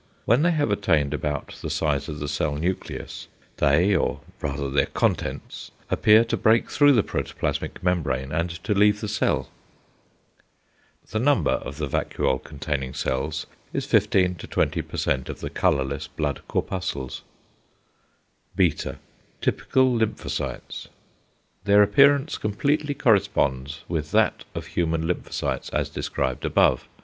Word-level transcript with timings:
When 0.25 0.41
they 0.41 0.49
have 0.49 0.71
attained 0.71 1.13
about 1.13 1.57
the 1.61 1.69
size 1.69 2.09
of 2.09 2.17
the 2.19 2.27
cell 2.27 2.55
nucleus, 2.55 3.27
they, 3.57 3.95
or 3.95 4.21
rather 4.41 4.67
their 4.67 4.87
contents, 4.87 5.69
appear 5.91 6.25
to 6.25 6.35
break 6.37 6.71
through 6.71 6.93
the 6.93 7.03
protoplasmic 7.03 7.83
membrane 7.83 8.31
and 8.31 8.49
to 8.63 8.73
leave 8.73 8.99
the 8.99 9.07
cell. 9.07 9.49
The 11.11 11.19
number 11.19 11.51
of 11.51 11.77
the 11.77 11.85
vacuole 11.85 12.43
containing 12.43 12.95
cells 12.95 13.45
is 13.73 13.85
15 13.85 14.37
20% 14.37 15.29
of 15.29 15.39
the 15.39 15.51
colourless 15.51 16.07
blood 16.07 16.41
corpuscles. 16.47 17.21
([beta]) 18.55 18.97
Typical 19.39 19.93
lymphocytes. 19.99 20.87
Their 21.65 21.83
appearance 21.83 22.39
completely 22.39 22.95
corresponds 22.95 23.83
with 23.87 24.09
that 24.13 24.45
of 24.55 24.65
human 24.65 25.03
lymphocytes 25.05 25.71
as 25.71 25.89
described 25.89 26.43
above. 26.43 26.87